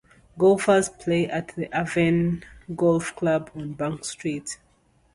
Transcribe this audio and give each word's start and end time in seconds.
Golfers 0.35 0.89
play 0.89 1.27
at 1.29 1.49
the 1.55 1.67
Avenel 1.67 2.41
Golf 2.75 3.15
Club 3.15 3.51
on 3.53 3.73
Bank 3.73 4.03
Street. 4.03 4.57